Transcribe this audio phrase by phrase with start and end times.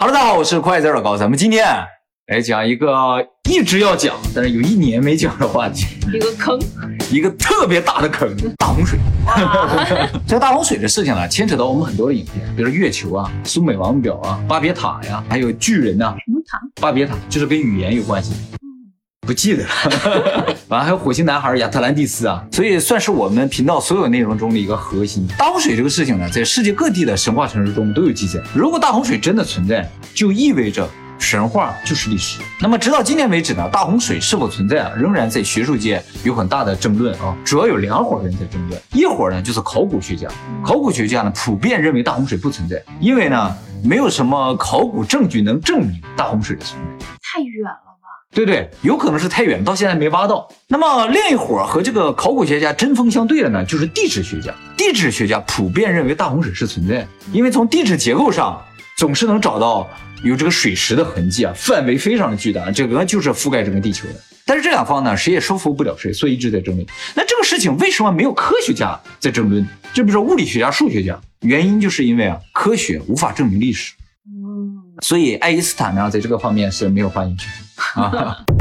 [0.00, 1.66] Hello，大家好，我是快字老高，咱们今天
[2.28, 2.88] 来讲一个
[3.50, 6.56] 一直要讲，但是有一年没讲的话题，一个坑，
[7.10, 8.96] 一个特别大的坑—— 大洪水。
[10.24, 16.60] 这个大洪水的事情呢，牵扯到我们很多的影片，比如月球啊、苏美王表啊、巴别塔呀，还有巨人呐、什么塔？
[16.80, 18.34] 巴别塔就是跟语言有关系。
[19.28, 25.28] 不记得了， 完了还有火星男孩、亚特兰蒂斯啊，所以算是我们频道所有内容中的一个核心。
[25.36, 28.40] 大洪水这个事情呢，在世界各地的神话传说中都有记载。
[28.54, 30.88] 如果大洪水真的存在，就意味着
[31.18, 32.40] 神话就是历史。
[32.58, 37.36] 那么直到今天为止呢，大洪水是否存在啊，仍然在学术界有很大的争论啊。
[37.44, 40.26] 主要有两伙人在争论，一伙呢就是考古学家，
[40.64, 47.06] 考古学家呢普遍认为大洪水不存在，因为呢没有什么考古证据能证明大洪水的存在。
[47.22, 47.97] 太远了吧？
[48.34, 50.48] 对对，有可能是太远，到现在没挖到。
[50.68, 54.54] 那么另一伙和这个考古学家针锋相对的呢，就是地质学家。
[54.76, 58.62] 地质学家普遍认为大洪水是存在，因为从地质结构上
[58.96, 59.88] 总是能找到
[60.22, 64.14] 有这个水石的痕迹啊，范围非常的巨大，这个就是覆盖整个地球的。
[64.44, 66.86] 但是这两方呢，谁也说服不了谁，所以一直在争论。
[67.14, 69.66] 那这个事情为什么没有科学家在争论？
[69.92, 73.94] 就比如说物理学家、数学家，原因就是因为啊，科学无法证明历史，
[75.02, 77.50] 所以爱因斯坦呢，在这个方面是没有发言权。
[78.02, 78.44] 啊。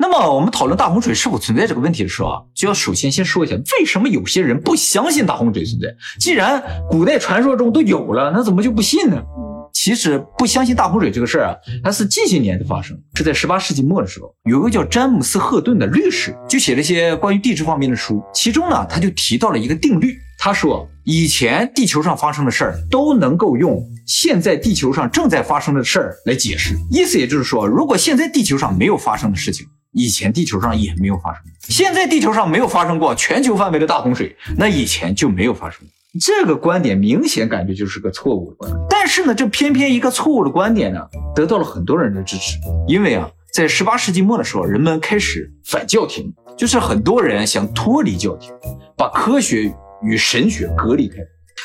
[0.00, 5.88] 那么我们讨论大洪水是否存在这个问题的时候啊，就要首先先说一下，为什么有些人不相信大洪水存在？
[6.20, 9.20] 既然古代传说中都有了，那怎么就不信呢？
[9.72, 29.66] 其实不相信大洪水这个事儿啊，它是近些年的发生，是在十八世纪末的时候，有个叫詹姆斯·赫顿的律师，就写了一些关于地质方面的书，其中呢，他就提到了一个定律，他说以前地球上发生的事儿都能够用现在地球上正在发生的事儿来解释，意思也就是说，如果现在地球上没有发生的事情。
[29.92, 35.80] 以前地球上也没有发生，现在地球上没有发生过全球范围的大洪水，那以前就没有发生。
[36.20, 38.86] 这个观点明显感觉就是个错误的观点。
[38.90, 41.00] 但是呢，这偏偏一个错误的观点呢，
[41.34, 42.58] 得到了很多人的支持。
[42.86, 48.52] 因为啊，在十八世纪末的时候，人们开始反教廷，就是很多人想脱离教廷，
[48.94, 51.16] 把科学与神学隔离开。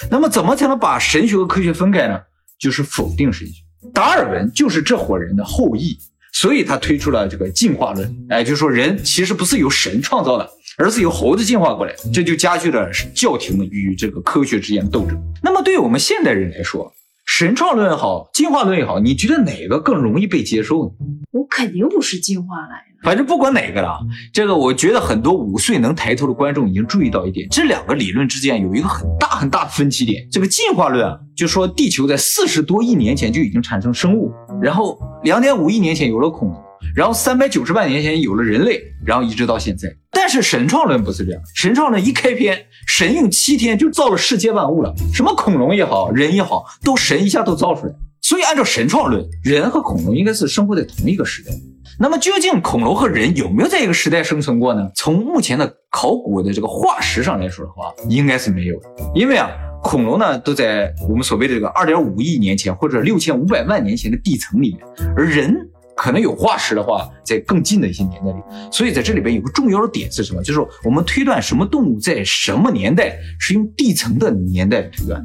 [0.10, 2.20] 那么，怎么才能把神学和科学分开呢？
[2.60, 3.62] 就是否定神学。
[3.94, 5.98] 达尔文就是这伙人的后裔。
[6.36, 15.16] 所以他推出了这个进化论，哎，就说人其实不是由神创造的，而是由猴子进化过来，这就加剧了教廷与这个科学之间的斗争。
[15.44, 16.92] 那么对于我们现代人来说，
[17.26, 20.92] 神创论也好，进化论也好，你觉得哪个更容易被接受呢？
[21.32, 22.94] 我肯定不是进化来的。
[23.02, 24.00] 反正不管哪个了，
[24.32, 30.28] 这个我觉得很多五岁能抬头的观众已经注意到一点，这两个理论之间有一个很大很大的分歧点。
[30.32, 34.32] 这个进化论啊，就说地球在四十多亿年前就已经产生生物，
[34.62, 36.64] 然后两点五亿年前有了恐龙，
[36.96, 39.90] 然后三百九十万年前有了人类，然后一直到现在。
[40.26, 42.58] 但是神创论不是这样，神创论一开篇，
[42.88, 47.94] 神用七天就造了世界万物了，什么恐龙也好，人也好，都神一下都造出来。
[48.22, 51.52] 所以按照神创论，人和恐龙应该是生活在同一个时代。
[52.00, 54.90] 那么究竟恐龙和人有没有在一个时代生存过呢？
[54.96, 58.88] 从目前的考古的这个化石上来说的话，应该是没有的。
[59.14, 59.52] 因为啊，
[59.84, 65.54] 恐龙呢都在我们所谓的这个二点五亿年前或者六千五百万年前的地层里面，而人
[65.96, 68.38] 可能有化石的话，在更近的一些年代里。
[68.72, 70.42] 所以在这里边有个重要的点是什么？
[70.44, 75.24] 就是我们推断什么动物在什么年代是用地层的年代推断。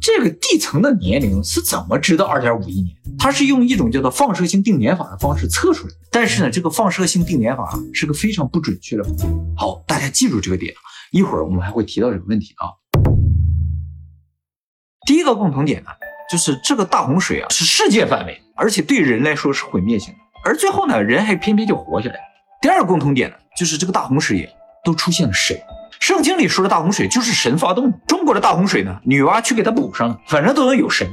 [0.00, 2.96] 这个地层的年龄是怎么知道二点五亿年？
[3.18, 5.92] 它是用一种叫做放射性定年法的方式测出来。
[6.10, 9.04] 但是呢，这个放射性定年法是个非常不准确的。
[9.56, 10.72] 好，大家记住这个点。
[11.12, 12.70] 一会儿我们还会提到这个问题啊。
[15.06, 15.90] 第一个共同点呢，
[16.30, 20.20] 就是这个大洪水啊是世界范围，而且对人来说是毁灭性的。
[20.44, 22.16] 而最后呢，人还偏偏就活下来。
[22.60, 24.48] 第二个共同点呢，就是这个大洪水也
[24.84, 25.56] 都出现了神。
[26.00, 31.08] 圣经里说的大洪水就是神发动，中国的大洪水呢，女娲去给它补上了，反正都能有神。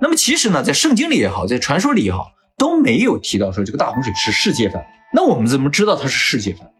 [0.00, 4.86] 那么其实呢，在圣经里也好，在传说里也好，都没有提到说这个大洪水是世界范围。
[5.12, 6.73] 那我们怎么知道它是世界范围？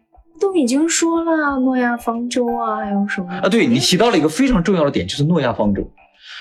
[0.55, 3.49] 都已经说了诺亚方舟啊，还有什么啊？
[3.49, 5.85] 对你提到了一个非常重要的点，就是诺亚方舟。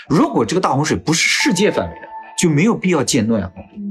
[0.08, 2.06] 如果这个大洪水不是世界范围的，
[2.38, 3.82] 就没有必要建诺亚方舟。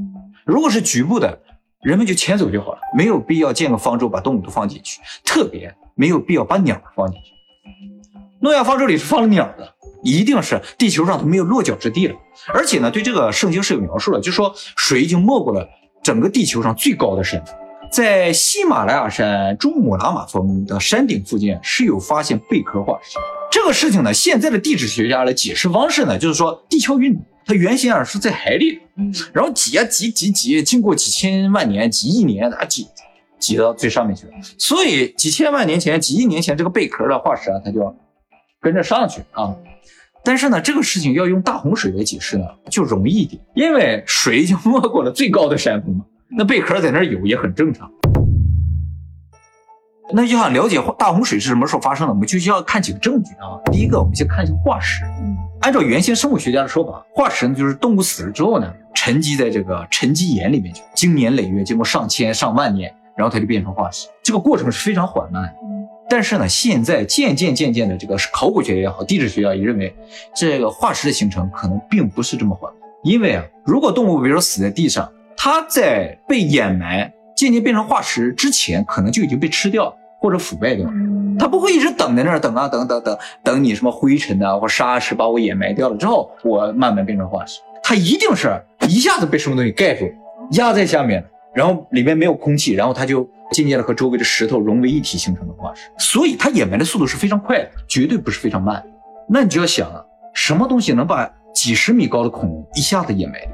[0.45, 1.37] 如果是局部的，
[1.81, 7.33] 人们就迁走就好了，没有必要建个方舟把动物都放进去，特别没有必要把鸟放进去。
[8.39, 12.15] 诺亚方舟里是放了鸟的，一定是地球上都没有落脚之地了。
[12.53, 15.67] 而且呢，对这个圣经是有描述的，就说水已经没过了
[16.01, 17.43] 整个地球上最高的山，
[17.93, 23.19] 在喜马拉雅山珠穆朗玛峰的山顶附近是有发现贝壳化石。
[23.51, 28.79] 这个事情呢，现在的地质学家的解释方式呢，就是说地壳运动，它原先啊是在海里，
[29.31, 32.87] 然后挤啊挤挤挤，经过几千万年、几亿年啊挤
[33.37, 34.33] 挤到最上面去了。
[34.57, 37.95] 所以几千万年前、几亿年前这个贝壳的化石啊，它就
[38.59, 39.55] 跟着上去啊。
[40.23, 46.03] 但是呢，这个事情要用大洪水来解释呢，就容易一点，因为水已经没过了最高的山峰嘛，
[46.35, 47.89] 那贝壳在那儿有也很正常。
[50.11, 53.57] 那要想了解大洪水是什么时候发生的，我们就需要看几个证据啊。
[53.71, 55.03] 第一个，我们先看一下化石。
[55.61, 64.07] 按照原先生物学家的说法，化石呢就是动物死了之后呢，沉积在这个沉积岩里面去，经年累月，经过上千上万年，然后它就变成化石。
[64.21, 65.53] 这个过程是非常缓慢。
[66.09, 69.95] 但是呢，现在渐渐渐渐的，这个考古学也好，地质学家也认为，
[70.35, 72.81] 这个化石的形成可能并不是这么缓慢。
[73.03, 75.09] 因为啊，如果动物比如说死在地上，
[75.45, 79.93] 它在被掩埋、渐渐变成化石之前，可能就已经被吃掉。
[80.21, 80.93] 或者腐败掉了，
[81.37, 87.59] 它不会一直等在那儿等啊等等等等你什么灰尘啊或沙石把我掩埋掉了之后，我慢慢变成化石。
[87.83, 88.57] 它一定是
[88.87, 90.09] 一下子被什么东西盖住，
[90.51, 91.21] 压在下面，
[91.53, 95.91] 然后里面没有空气，然后它就渐渐的和周围的石头融为一体形成的化石。
[95.97, 98.81] 所以它掩埋的速度是非常快的，绝对不是非常慢。
[99.27, 100.01] 那你就要想啊，
[100.33, 103.51] 什么东西能把几十米高的恐龙一下子掩埋掉？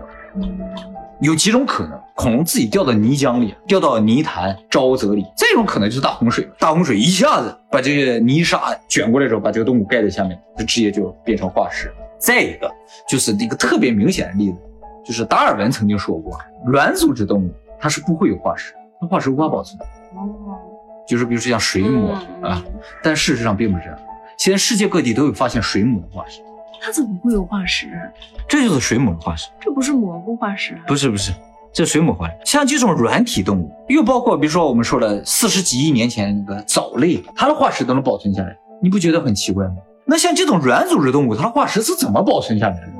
[1.22, 11.92] 有几种可能：恐龙自己掉到泥浆里，掉到泥潭、沼泽里；再一种可能就是大洪水，大洪水一下子把这些泥沙卷过来之后，把这个动物盖在下面，就直接就变成化石。
[12.18, 12.70] 再一个
[13.08, 14.58] 就是一个特别明显的例子，
[15.06, 19.78] 就是达尔文曾经说过，软组织动物它是不会有化石，它化石无法保存。
[20.16, 20.56] 哦，
[21.08, 22.12] 就是比如说像水母
[22.42, 22.64] 啊，
[23.04, 24.00] 但事实上并不是这样。
[24.38, 26.42] 现在世界各地都有发现水母的化石。
[26.82, 27.88] 它怎么会有化石？
[28.48, 30.80] 这就是水母的化石，这不是蘑菇化石？
[30.88, 31.32] 不是不是，
[31.74, 32.34] 这水母化石。
[32.46, 39.76] 像这种软体动物，又包括比如说我们说的四十几亿年前那个藻类，它的化石都能保存下来，你不觉得很奇怪吗？
[40.06, 42.94] 那像这种软组织动物，它的化石是怎么保存下来的？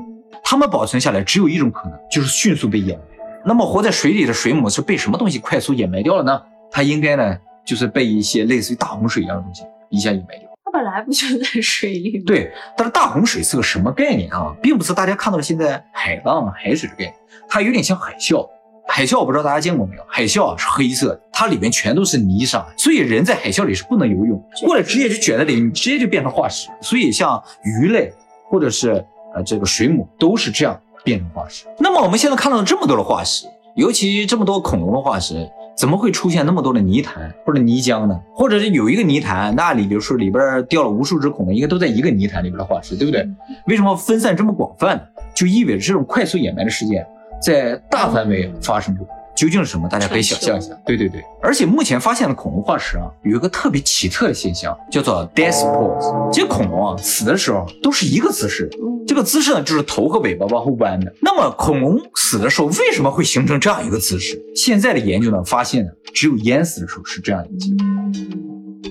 [0.44, 3.04] 它们保存下来只有一种可能，就是迅速被掩埋。
[3.44, 6.40] 那么活在水里的水母是被什么东西快速掩埋掉了呢？
[6.70, 10.49] 它应该呢，就是被一些类似于大洪水一样的东西一下掩埋掉。
[10.72, 12.24] 本来不就在 水里吗？
[12.26, 14.54] 对，但是大洪水是个什么概念啊？
[14.62, 17.14] 并不是大家看到的现在海浪啊、海水的概念，
[17.48, 18.48] 它有点像海啸。
[18.88, 20.02] 海啸我不知道大家见过没有？
[20.08, 26.68] 海啸啊是黑色的，它里面全都是泥沙，所以人在海啸里是不能游泳，过来直接就卷在里面，直接就变成化石。
[26.80, 28.12] 所以像鱼类
[28.48, 28.90] 或者是
[29.34, 31.66] 呃这个水母都是这样变成化石。
[31.78, 33.46] 那么我们现在看到了这么多的化石，
[33.76, 35.48] 尤其这么多恐龙的化石。
[35.76, 38.20] 怎么会出现那么多的泥潭或者泥浆呢？
[38.34, 43.26] 或者是有一个泥潭，那里比如说里边掉了无数只恐龙，应该都在一个泥潭里边的化石，对不对？
[43.66, 45.02] 为什么分散这么广泛呢？
[45.34, 47.06] 就意味着这种快速掩埋的事件
[47.42, 49.06] 在大范围发生过。
[49.36, 49.88] 究竟是什么？
[49.88, 50.74] 大家可以想象一下。
[50.84, 56.30] 对对对，而且目前发现的恐龙化石啊，有一个特别奇特的现象，叫做 death pose。
[56.30, 58.68] 这些恐龙啊，死的时候都是一个姿势，
[59.10, 61.12] 这个姿势呢，就是头和尾巴往后弯的。
[61.20, 64.40] 那么恐龙死的时候为什么会形成这样一个姿势？
[64.54, 67.84] 现在的研究呢，发现呢，只有淹死的时候是这样一个结果。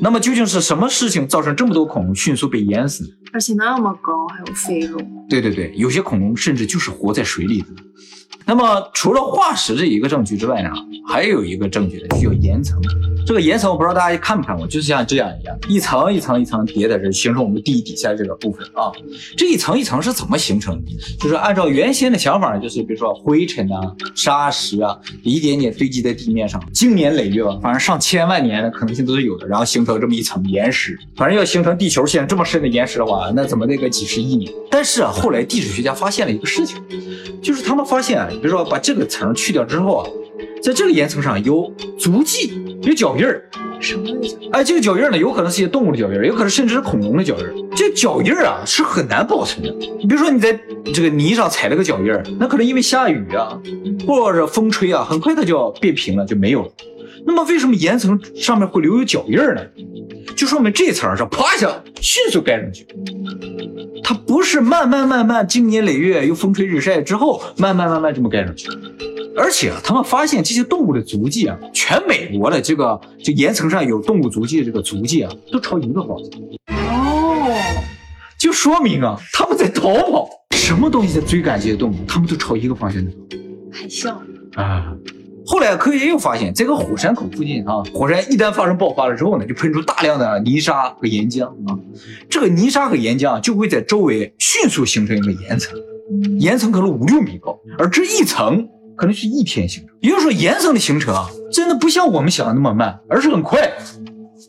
[0.01, 3.05] 那么究竟是什么事情造成这么多恐龙迅速被淹死？
[3.31, 5.01] 而且那么高，还有飞龙。
[5.29, 7.67] 对对对，有些恐龙甚至就是活在水里的。
[8.49, 10.71] 那么除了化石这一个证据之外呢，
[11.07, 12.81] 还有一个证据呢，就叫岩层。
[13.23, 18.91] 这个岩层我不知道大家看没看过，就是像这样一样，一层一层一层叠在这，形成我们地底下这个部分啊。
[19.37, 20.91] 这一层一层是怎么形成的？
[21.19, 30.97] 就是按照原先的想法，就是比如说灰尘啊、沙石啊，一点点堆积在地面上，经年累月吧，反正上千万年的可能性都是有的，然后形成这么一层岩石。
[31.15, 34.51] 反正要形成地球现在这么深的岩石的话，那怎么得个几十亿年？
[34.71, 36.81] 但是啊，后来地质学家发现了一个事情，
[37.43, 40.09] 就是他们发现啊，比如说把这个层去掉之后啊。
[40.61, 43.41] 在这个岩层上有足迹，有脚印儿，
[43.79, 44.37] 什么意思？
[44.51, 47.53] 哎，这个脚印儿呢，有可能是一些动物的脚印儿，有可能甚至是恐龙的脚印儿。
[47.75, 49.73] 这脚印儿啊是很难保存的。
[49.97, 50.57] 你比如说你在
[50.93, 53.57] 这个泥上踩了个脚印儿，那可能因为下雨啊，
[54.05, 56.69] 或者风吹啊，很快它就要变平了，就没有了。
[57.25, 59.61] 那么为什么岩层上面会留有脚印儿呢？
[60.35, 61.69] 就说明这层上啪一下
[62.01, 62.85] 迅速盖上去，
[64.09, 68.67] 它不是慢慢慢慢经年累月又风吹日晒之后慢慢慢慢这么盖上去。
[69.37, 76.79] 而且啊，他们发现这些动物的足迹啊，全美国的这个就岩层上有动物足迹的这个足迹啊，都朝一个方向。
[76.89, 77.55] 哦，
[78.39, 80.27] 就说明啊，他们在逃跑。
[80.55, 81.95] 什么东西在追赶这些动物？
[82.07, 83.11] 他们都朝一个方向走。
[83.71, 84.15] 海啸
[84.55, 84.91] 啊！
[85.49, 91.75] 后来科学家又发现，这个火山口附近啊，火山一旦发生爆发了之后呢，就喷出大量的泥沙和岩浆啊。
[92.29, 95.75] 这个泥沙和岩浆就会在周围迅速形成一个岩层，
[96.39, 98.69] 岩层可能五六米高，而这一层。
[98.95, 103.71] 可能是一天形成，也就是说岩层的形成啊，真的不像我们想的那么慢，而是很快。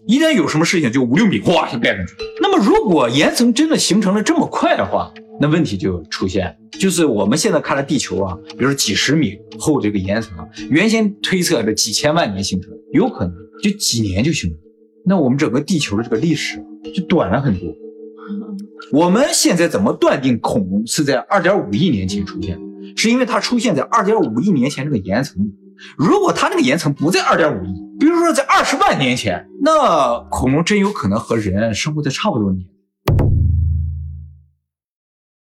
[0.09, 2.14] 一旦有什么事情，就五六米哗就盖上去。
[2.42, 5.09] 那么如果岩层真的形成了这么快的话，
[5.40, 14.59] 那问题就出现，就是我们现在看的地球啊，比如说几十米厚这个岩层啊，原先推测的几千万年形成，有可能就几年就形成。
[15.06, 16.62] 那我们整个地球的这个历史
[16.94, 17.75] 就短了很多。
[18.92, 22.62] 我们现在怎么断定恐龙是在二点五亿年前出现的？
[22.97, 25.54] 是因为它出现在二点五亿年前这个岩层里。
[25.97, 32.66] 如果它那个岩层不在二点五亿，比如说在二十万年前，那恐龙真有可能和人生活在差不多年。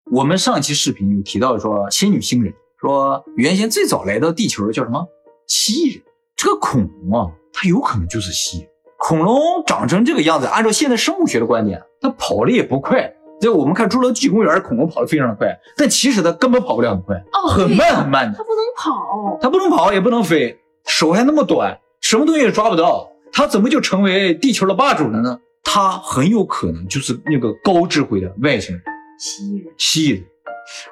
[0.09, 5.05] 我们上一期视频有提到说，仙女星人说原先最早来到地球的叫什么
[5.47, 6.03] 蜥蜴人，
[6.35, 8.69] 这个恐龙啊，它有可能就是蜥蜴人。
[8.97, 13.13] 恐龙长成这个样子，按照现在生物学的观点，它跑的也不快。
[13.41, 18.43] 在我们看侏罗纪公园，恐龙跑得非常的快，但其实它根本跑不了很快，哦，很慢很慢的它。
[18.43, 25.37] 不能跑，它不能跑，也不能飞，手还那么短，什么东西也抓不到，它怎么就成为地球的霸主了呢？
[25.63, 28.81] 它很有可能就是那个高智慧的外星人
[29.17, 30.23] 蜥蜴人，蜥蜴人，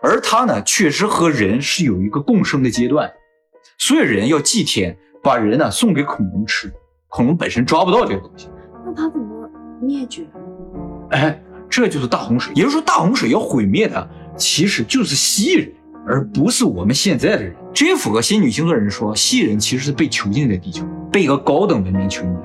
[0.02, 3.12] 而他呢，确实和人是有一个共生的阶段，
[3.78, 6.74] 所以人要祭天，把人呢送给恐龙吃，
[7.08, 8.50] 恐龙本身抓不到这个东西。
[8.86, 9.50] 那他怎么
[9.82, 10.30] 灭绝了？
[11.12, 15.74] 哎，这就是大洪水，也就是说，大洪水要毁灭的其实就是蜥蜴人，
[16.08, 17.56] 而不是我们现在的人。
[17.74, 22.42] 这也符合仙女星座人说，蜥蜴人其实是被囚禁在地球，被一个高等文明囚禁在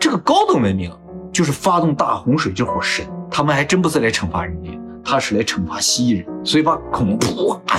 [0.00, 0.90] 这个高等文明
[1.32, 4.78] 就是发动大洪水这伙神，他们还真不是来惩罚人类，
[5.10, 7.78] 他是来惩罚蜥蜴人，所以把恐龙噗啊！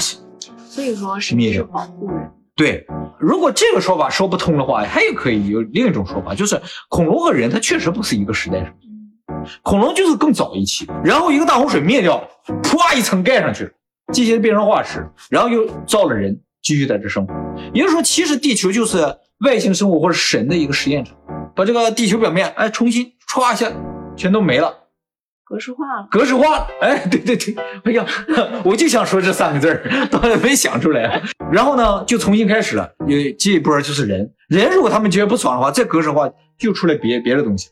[0.68, 2.84] 所以说是灭掉是保护人，对，
[3.20, 6.60] 如果这个说法说不通的话，还有可以有另一种说法，就是
[6.90, 8.74] 恐龙和人它确实不是一个时代上。
[9.62, 12.20] 恐龙就是更早一期，然后一个大洪水灭掉，
[12.64, 13.72] 啪一层盖上去了，
[14.12, 17.34] 这些变成化石，然后又造了人，继续在这生活。
[17.76, 19.06] 也就是说，其实地球就是
[19.46, 21.16] 外星生物或者神的一个实验场，
[21.56, 23.72] 把这个地球表面哎重新歘一下
[24.18, 24.74] 全都没了，
[25.50, 26.08] 格式化了。
[26.12, 26.68] 格式化了。
[26.80, 28.06] 哎， 对对对，哎呀，
[28.64, 31.20] 我就想说这三个字儿， 当然没想出来。
[31.52, 36.30] 然后呢，就重新开始了，有这一波就是人，人如果他们觉得不爽的话，再格式化
[36.60, 37.70] 就出来别别的东西。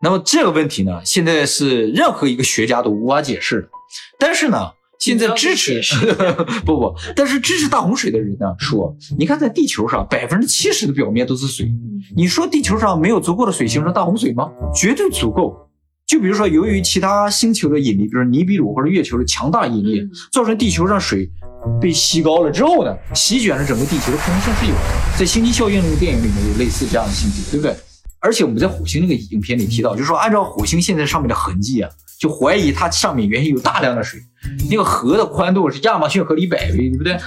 [0.00, 3.68] 那么这个问题呢，现在是任何一个学家都无法解释的。
[4.20, 4.70] 但是呢，
[5.02, 5.82] 现在支持
[6.64, 11.68] 不不，但是支持大洪水的人呢说，你看在地球上百分之七十的表面都是水，
[12.16, 14.48] 你说地球上没有足够的水形成大洪水吗？
[14.72, 15.68] 绝对足够。
[16.06, 21.28] 就比如说，由于其他星球的引力，比如尼比鲁或者月球的强大引力，嗯造成地球上水
[21.80, 24.80] 被吸高了之后呢，席卷了整个地球的可能性是有的。
[25.18, 27.74] 在《星际效应》那个电影里面有类似这样的情节，对不对？
[28.20, 31.90] 而且我们在火星那个影片里提到，就是说按照火星现在上面的痕迹啊，
[32.22, 34.20] 就怀疑它上面原先有大量的水，
[34.70, 37.18] 那个河的宽度是亚马逊河的一百倍，对不对？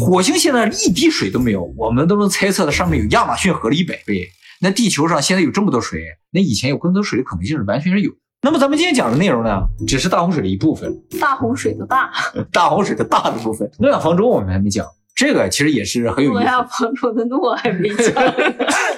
[0.00, 4.28] 火星现在一滴水都没有，我们都能猜测它上面有亚马逊河的一百倍。
[4.60, 6.02] 那地球上现在有这么多水，
[6.32, 8.16] 那以前有更多水的可能性是完全是有的。
[8.42, 12.10] 那么咱们今天讲的内容呢，只是大洪水的一部分，大洪水的大，
[12.50, 13.70] 大洪水的大的部分。
[13.78, 16.40] 诺亚方舟我们还没讲，这个其实也是很有意思。
[16.40, 18.06] 诺亚方舟的诺还没讲。